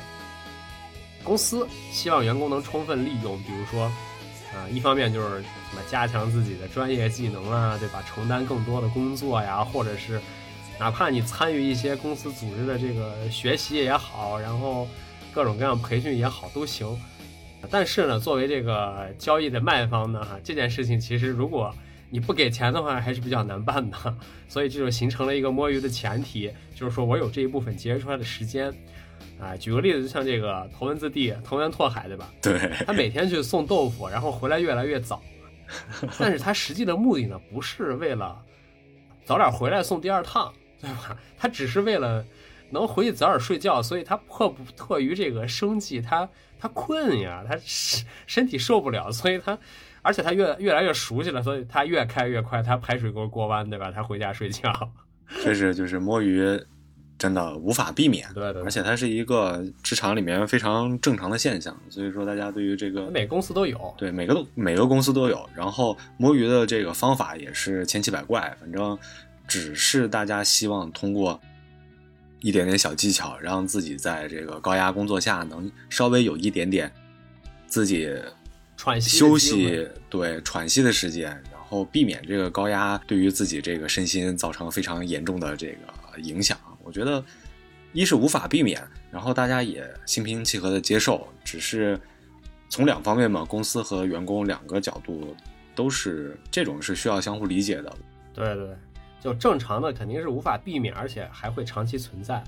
[1.24, 3.84] 公司希望员工能充分利用，比如说，
[4.52, 8.04] 啊、一方面就是什么加强自己的专业技能啊，对吧？
[8.06, 10.20] 承担更多的工作呀，或者是
[10.78, 14.86] 哪怕你参与一些公司组织的这个学习也好，然后
[15.32, 16.86] 各种各样培训也好都行。
[17.70, 21.74] 但是呢，作为这个交易的卖方呢，哈，这件事情其实如果
[22.10, 23.96] 你不给钱的话还是比较难办的，
[24.46, 28.70] 所以这就形成了一个摸鱼的前提，就是说我有这一部分节约出来的时间。
[29.40, 32.30] 啊，举个例子，就像这个头文字 D 藤原拓海，对吧？
[32.40, 35.22] 对，他每天去送豆腐，然后回来越来越早，
[36.18, 38.40] 但是他实际的目的呢，不是为了
[39.24, 41.16] 早点回来送第二趟，对吧？
[41.36, 42.24] 他只是为了
[42.70, 49.58] 能回去早点睡觉，所以他迫不迫于这个生计，他他困呀，他身身体受不了，所以他，
[50.02, 53.90] 而且他越越来越熟悉了，所以他越开越快，他排水沟过弯，对吧？
[53.90, 54.72] 他回家睡觉，
[55.42, 56.58] 这是就是摸鱼，
[57.18, 58.26] 真的无法避免。
[58.34, 68.98] 对对而且它是一个职场里面非常正常的现象，所以说大家对于这个每个公司都有，对每个都每个公司都有，然后摸鱼的这个方法也是千奇百怪，反正
[69.46, 71.40] 只是大家希望通过
[72.40, 76.92] 一点点小技巧，让自己在这个高压工作下能稍微有一点点
[77.66, 78.10] 自己
[78.76, 86.58] 喘息休息，对喘息的时间，然后避免这个高压对于自己这个身心造成非常严重的这个影响。
[86.84, 87.24] 我觉得
[87.92, 91.98] 一是无法避免，然后大家也心平气和的接受，只是
[92.68, 95.34] 从两方面嘛，公司和员工两个角度
[95.74, 97.96] 都是这种是需要相互理解的。
[98.32, 98.76] 对对，
[99.20, 102.42] 就正常的肯定是无法避免，而且还会长期存在。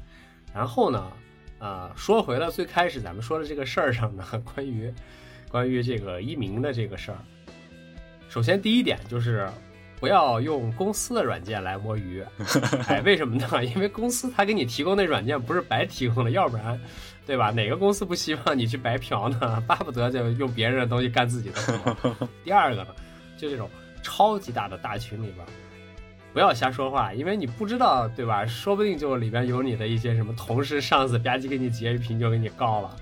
[0.52, 1.12] 然后呢，
[1.58, 4.92] 呃，说回了最开始咱们说的这个事儿上呢， 关于
[5.48, 7.18] 关于这个一鸣的这个事儿，
[8.28, 9.48] 首先第一点就是
[9.98, 12.22] 不要用公司的软件来摸鱼。
[12.88, 13.64] 哎，为什么呢？
[13.64, 16.78] 因为公司他给你提供那软件不是白提供的，要不然，
[17.26, 17.50] 对吧？
[17.50, 19.62] 哪个公司不希望你去白嫖呢？
[19.66, 22.14] 巴不得就用别人的东西干自己的活。
[22.44, 22.88] 第二个呢，
[23.36, 23.68] 就这种
[24.02, 25.48] 超级大的大群里边儿，
[26.32, 28.44] 不要瞎说话，因为你不知道，对吧？
[28.44, 32.94] 说不定就里边有你的一些什么同事、上司，吧唧给你截一屏就给你告了。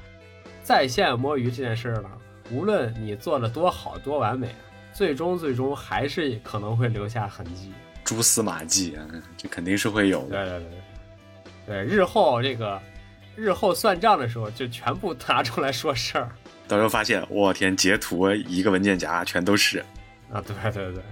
[0.63, 2.09] 在线摸鱼这件事儿呢，
[2.51, 4.49] 无论你做的多好多完美，
[4.95, 7.71] 最终最终还是可能会留下痕迹。
[8.05, 9.05] 蛛丝马迹，啊
[9.37, 10.47] 这肯定是会有的。
[10.47, 10.71] 对对对
[11.67, 12.81] 对，对，日后这个
[13.35, 16.31] 日后算账的时候，就全部拿出来说事儿
[16.69, 19.85] 到时候发现，我天，截图一个文件夹全都是。
[20.33, 20.41] 啊！
[20.41, 21.03] 对对对，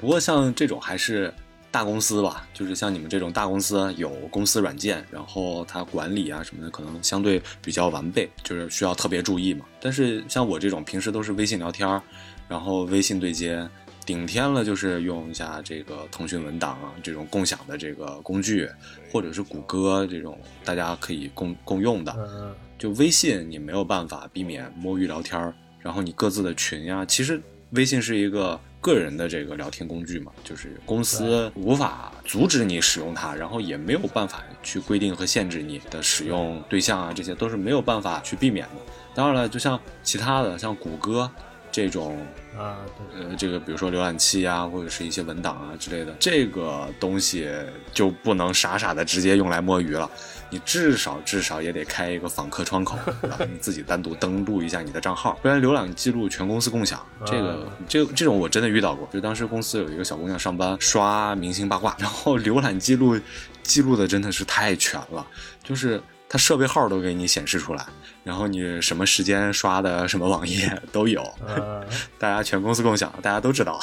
[0.00, 1.32] 不过像这种还是
[1.70, 9.64] 大公司吧，就是像你们这种大公司有公司软件，然后它管理啊什么的可能相对比较完备，就是需要特别注意嘛。
[9.80, 12.02] 但是像我这种平时都是微信聊天儿，
[12.48, 13.68] 然后微信对接，
[14.04, 18.68] 顶天了就是用一下这个腾讯文档啊这种共享的这个工具，
[19.12, 22.14] 或者是谷歌这种大家可以共共用的。
[22.18, 38.74] 嗯就微信你没有办法避免摸鱼聊天儿，然后你各自的群呀，其实微信是一个个人的这个聊天工具嘛，就是公司无法阻止你使用它，然后也没有办法去规定和限制你的使用对象啊，这些都是没有办法去避免的。
[39.14, 41.30] 当然了，就像其他的，像谷歌
[41.76, 42.78] 这种啊，
[43.12, 47.46] 对呃，这个比如说浏览器啊，或者是一些文档啊之类的，这个东西
[47.92, 50.10] 就不能傻傻的直接用来摸鱼了。
[50.48, 57.04] 你至少至少也得开一个访客窗口， 然后你自己单独登录一下你的账号，不然浏览记录全公司共享。
[57.26, 63.20] 这个这这种我真的遇到过，就当时公司有一个小姑娘上班刷明星八卦，然后浏览记录
[63.62, 65.26] 记录的真的是太全了，
[65.62, 67.86] 就是它设备号都给你显示出来，
[68.24, 71.22] 然后你什么时间刷的什么网页都有。
[71.46, 71.84] 呃
[72.18, 73.78] 大家全公司共享，大家都知道。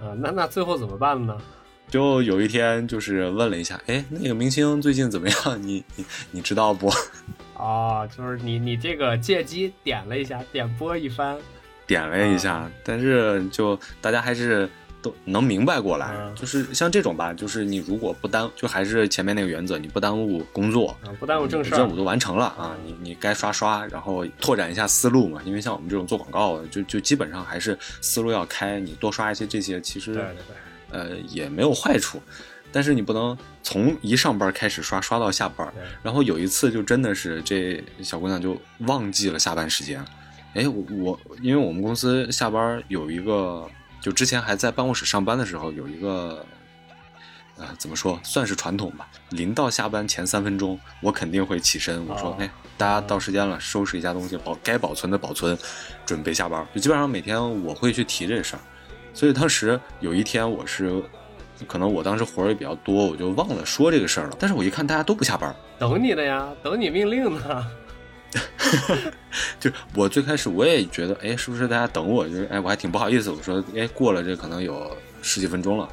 [0.00, 1.36] 呃， 那那最后怎么办呢？
[1.88, 5.36] 就有一天就是问了一下，哎，那个明星最近怎么样？
[5.62, 6.92] 你你你知道不？
[7.54, 11.38] 哦， 就是你你这个借机点了一下，点播一番，
[11.86, 14.68] 点了一下，但是就大家还是
[15.02, 16.14] 都能明白过来。
[16.18, 21.96] 嗯就是像这种吧，就是你如果不耽，就还是前面那个原则，你不耽误工作，啊，不耽误正事任务。
[21.96, 25.40] 都完成了啊，你你该刷刷，然后拓展一下思路嘛。
[25.44, 30.24] 因为像我们这种做广告的，就就基本上还是思路要开，你多刷一些这些，其实。
[30.90, 32.18] 呃也没有坏处。
[32.72, 35.70] 但是你不能从一上班开始刷刷到下班，
[36.02, 40.02] 然后有一次就真的是这小姑娘就忘记了下班时间。
[40.54, 43.66] 哎，我我因为我们公司下班有一个，
[44.08, 46.42] 就之前还在办公室上班的时候有一个，
[47.58, 49.06] 呃，怎么说算是传统吧。
[49.28, 55.58] 临到下班前三分钟，我肯定会起身，我说哦：“哎，大家到时间了，收拾一下东西，保该保存的保存，
[56.06, 58.62] 准备下班。”就基本上每天我会去提这事儿。
[59.12, 61.02] 所以当时有一天我是，
[61.66, 64.36] 可能我当时活儿也比较多，我就忘了说这个事儿了。
[64.38, 67.66] 但是我一看大家都不下班，等你的呀，等你命令呢。
[69.60, 72.26] 就我最开始我也觉得，哎，是不是大家等我？
[72.28, 75.88] 就是哎，我还挺不好意思，我说，哎，过了这可能有十几分钟了。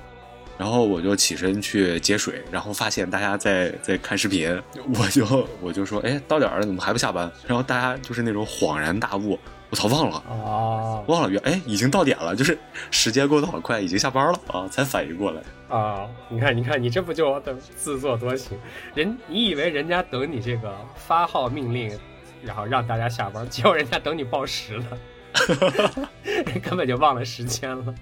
[0.57, 4.49] 然后我就起身去接水，然后发现大家在在看视频，
[4.97, 7.29] 我就我就说，哎，到点了，怎么还不下班？
[7.45, 9.38] 然后大家就是那种恍然大悟，
[9.69, 10.15] 我操，忘了。
[10.29, 12.57] 啊忘了，原哎已经到点了，就是
[12.89, 15.41] 时间过得好快，已经下班了啊，才反应过来。
[15.67, 18.57] 啊，你看，你看，你这不就等自作多情？
[18.93, 21.91] 人，你以为人家等你这个发号命令，
[22.45, 24.97] 然后让大家下班，结果人家等你报时了，
[26.23, 27.95] 人 根本就忘了时间了。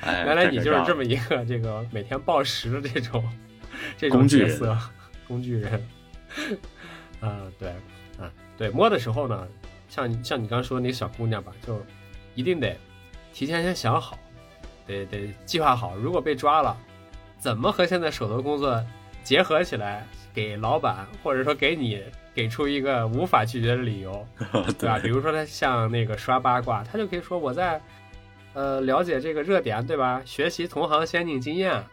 [0.00, 3.24] 哎，原来你就是这么么一个这个每天报时的这种
[3.96, 4.76] 这种角色，
[5.26, 5.88] 工具人。
[7.20, 7.68] 啊，对，
[8.18, 9.46] 啊，对，摸的时候呢，
[9.88, 11.80] 像你像你刚说的那个小姑娘吧，就
[12.34, 12.76] 一定得
[13.32, 14.18] 提前先想好，
[14.86, 16.76] 得得计划好，如果被抓了，
[17.38, 18.84] 怎么和现在手头工作
[19.22, 22.02] 结合起来，给老板或者说给你
[22.34, 24.26] 给出一个无法拒绝的理由，
[24.78, 24.98] 对吧？
[24.98, 27.80] 比如说他像那个刷八卦，他就可以说我在
[28.54, 30.22] 呃了解这个热点，对吧？
[30.24, 31.84] 学习同行先进经验。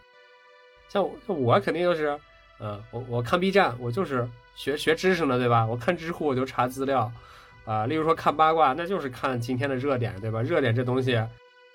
[0.88, 2.18] 像我我肯定就是，
[2.58, 5.64] 呃，我我看 B 站，我就是学学知识呢，对吧？
[5.66, 7.10] 我看知乎我就查资料，
[7.64, 10.42] 啊、例如说看八卦，那就是看今天的热点，对吧？
[10.42, 11.22] 热点这东西，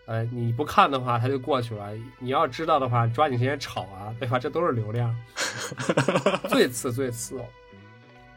[0.05, 1.91] 呃，你不看的话，它就过去了。
[2.19, 4.37] 你要知道的话，抓紧时间炒啊，对吧？
[4.37, 5.15] 这都是流量。
[6.49, 7.45] 最次最次哦，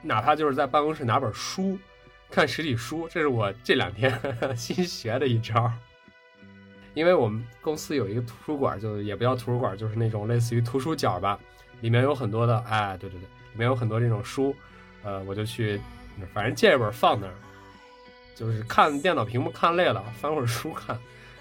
[0.02, 1.78] 哪怕就是在办公室拿本书，
[2.30, 4.18] 看实体书，这是我这两天
[4.56, 5.70] 新学的一招。
[6.94, 11.38] 因为我们公司有一个图书馆，就也不叫图书馆，就是那种类似于图书角吧，
[11.80, 14.54] 里面有很多的，哎，对对对，里面有很多这种书，
[15.04, 15.80] 呃，我就去，
[16.32, 17.34] 反正借一本放那儿，
[18.34, 20.98] 就是看电脑屏幕看累了，翻会儿书看。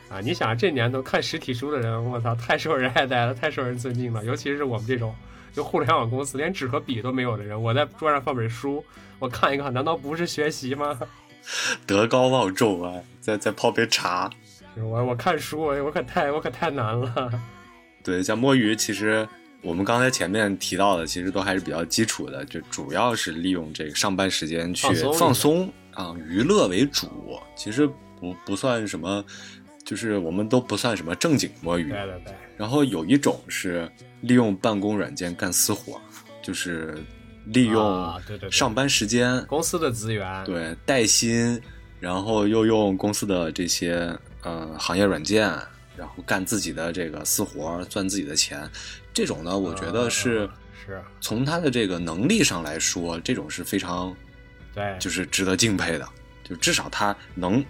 [0.10, 4.24] 啊，你想这年头看实体书的人，我操，太受人爱戴了，太受人尊敬了。
[4.24, 5.14] 尤其是我们这种
[5.58, 8.86] 就互联网公司，连纸和笔都没有的人，我在桌上放本书，
[9.18, 10.96] 我看一看，难道不是学习吗？
[11.88, 14.30] 德高望重啊，再再泡杯茶。
[14.78, 17.32] 我我看书，我我可太我可太难了。
[18.04, 19.28] 对，像摸鱼，其实
[19.64, 27.10] 我们刚才前面提到的，其实都还是比较基础的，就主要是利用这个上班时间去放松放松啊，娱乐为主。
[27.56, 27.88] 其实
[28.20, 29.26] 不不算什么，
[29.88, 31.90] 就是我们都不算什么正经摸鱼。
[31.90, 35.98] 对对对，然后有一种是利用办公软件干私活，
[36.44, 37.02] 就是
[37.46, 38.22] 利用
[38.52, 41.58] 上班时间，公司的资源，对带薪，
[42.02, 45.48] 然后又用公司的这些呃行业软件，
[45.96, 48.70] 然后干自己的这个私活，赚自己的钱。
[49.14, 50.54] 这种呢，我觉得是啊
[50.86, 54.14] 是，从他的这个能力上来说，这种是非常
[54.76, 56.06] 对，就是值得敬佩的。
[56.44, 57.64] 就至少他能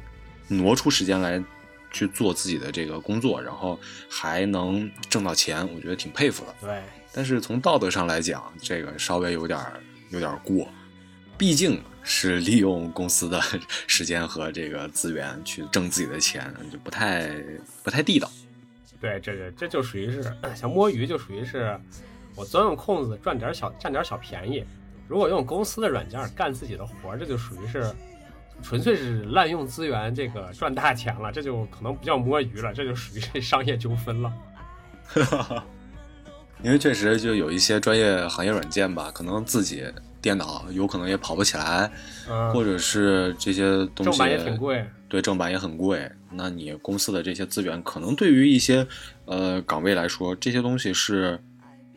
[0.48, 1.44] 挪出时间来
[1.92, 6.56] 去做自己的这个工作，然后还能挣到钱，我觉得挺佩服的。
[6.62, 10.68] 对，但是从道德上来讲，这个稍微有点儿有点过，
[11.38, 13.42] 毕竟是利用公司的
[13.88, 17.30] 时间和这个资源去挣自己的钱，就不太
[17.84, 18.30] 不太地道。
[19.00, 20.24] 对，这个这就属于是
[20.56, 21.80] 像摸鱼，就属于是
[22.36, 24.64] 我钻用空子赚点小占点小便宜。
[25.08, 27.94] 如果用公司的软件干自己的活，这就属于是
[28.64, 34.34] 纯粹是滥用资源，这个赚大钱了，这就可能不叫摸鱼了，这就属于是商业纠纷了。
[36.64, 39.86] 因为确实就有一些专业行业软件吧，可能自己
[40.20, 41.90] 电脑有可能也跑不起来，
[42.28, 44.86] 嗯，或者是这些东西正版也挺贵。
[45.08, 46.12] 对，正版也很贵。
[46.32, 48.86] 那你公司的这些资源，可能对于一些
[49.26, 51.40] 呃岗位来说，这些东西是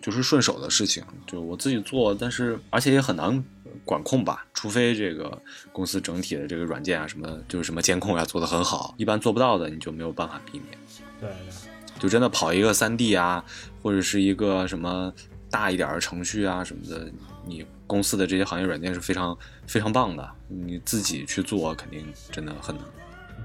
[0.00, 3.42] 就是顺手的事情，就我自己做，但是而且也很难
[3.90, 5.36] 管控吧，除非这个
[5.72, 10.78] 公司整体的这个软件啊什么，就是什么监控啊做得很好，一般做不到的，你就没有办法避免。
[11.18, 13.44] 对对，就真的跑一个三 D 啊，
[13.82, 15.12] 或者是一个什么
[15.50, 17.10] 大一点的程序啊什么的，
[17.44, 22.84] 你公司的这些行业软件是非常非常棒的，你自己去做肯定真的很难。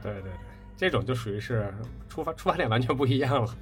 [0.04, 0.32] 对对对，
[0.78, 1.74] 这种就属于是
[2.08, 3.56] 出发出发点完全不一样了，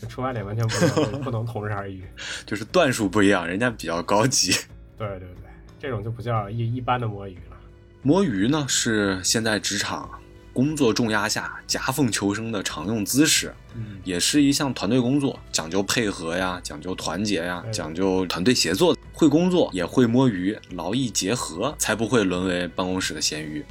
[0.00, 2.04] 这出发点完全不一样，不能同日而语。
[2.46, 4.52] 就是段数不一样，人家比较高级。
[4.96, 5.39] 对 对对，
[5.80, 7.56] 这种就不叫一一般的摸鱼了。
[8.02, 10.10] 摸鱼呢是现在职场
[10.52, 23.64] 工作重压下夹缝求生的常用姿势，嗯，也是一项团队工作，讲究配合呀，讲究团结呀，讲究团队协作，会工作也会摸鱼，劳逸结合，才不会沦为办公室的咸鱼。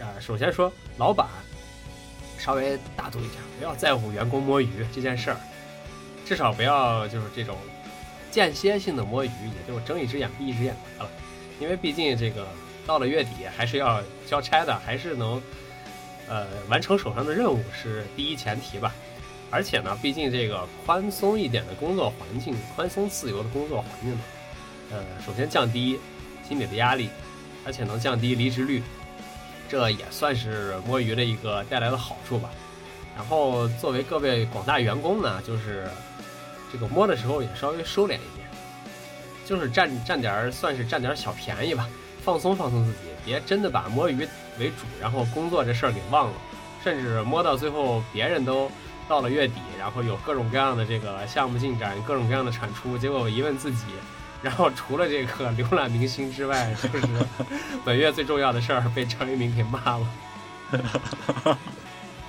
[0.00, 1.28] 啊，首先说老板
[2.38, 5.36] 稍微大度一点，不要在乎员工摸鱼这件事儿，
[6.24, 7.56] 至少不要就是这种
[8.30, 11.10] 间歇性的摸鱼，也就睁一只眼闭一只眼得了。
[11.58, 12.46] 因为毕竟这个
[12.86, 15.42] 到了月底还是要交差的，还是能
[16.28, 18.94] 呃完成手上的任务是第一前提吧。
[19.50, 24.20] 而且呢，毕竟这个宽松一点的工作环境，宽松自由的工作环境呢，
[24.92, 25.98] 呃，首先降低
[26.48, 27.10] 心理的压力，
[27.66, 28.82] 而且能降低离职率。
[29.68, 32.48] 这也算是摸鱼的一个带来的好处吧。
[33.16, 35.88] 然后作为各位广大员工呢，就是
[36.72, 38.48] 这个摸的时候也稍微收敛一点，
[39.44, 41.88] 就是占占点算是占点小便宜吧，
[42.22, 46.34] 放松放松自己，别真的把摸鱼为主，然后工作这事儿给忘了，
[46.82, 48.70] 甚至摸到最后别人都
[49.08, 53.84] 到了月底，然后有各种各样的这个项目进展，各种各样的产出，结果我一问自己，
[54.42, 57.06] 然后除了这个浏览明星之外，就是
[57.84, 60.06] 本月最重要的事儿被张一鸣给骂了。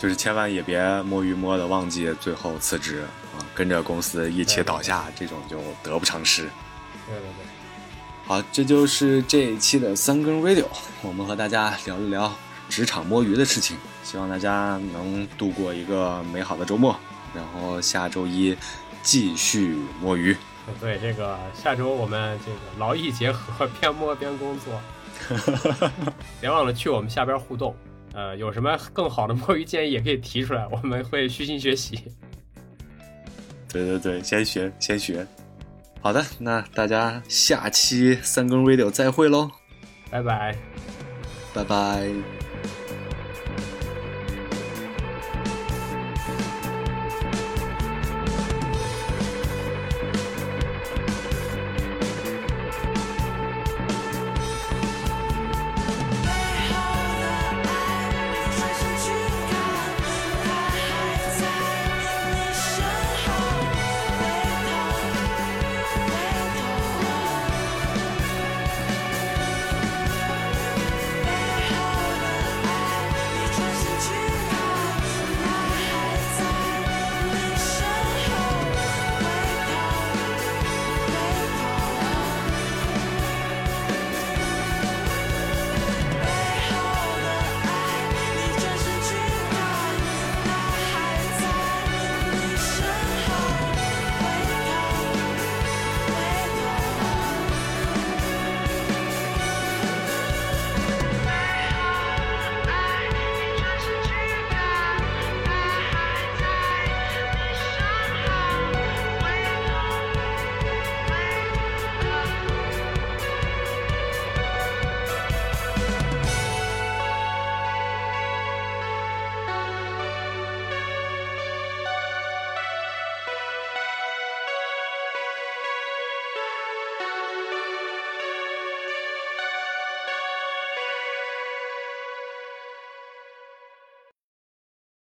[0.02, 3.04] 就是千万也别摸鱼摸的忘记最后辞职
[3.38, 6.50] 啊，跟着公司一起倒下，这种就得不偿失。
[7.06, 7.46] 对对对，
[8.26, 10.66] 好，这就是这一期的三更 radio，
[11.04, 12.34] 我们和大家聊一聊
[12.68, 16.98] 职场摸鱼的事情，希望大家能度过一个美好的周末，
[17.36, 18.58] 然后下周一
[19.04, 20.36] 继续摸鱼。
[20.80, 24.82] 对这个下周我们这个劳逸结合， 边摸边工作。
[26.42, 27.76] 别忘了去我们下边互动，
[28.14, 31.98] 呃，有什么更好的摸鱼建议也可以提出来，我们会虚心学习。
[33.70, 35.26] 对对对，先学先学。
[36.02, 39.50] 好的，那大家下期三更 radio 再会喽，
[40.10, 40.56] 拜拜。
[41.54, 42.41] 拜拜。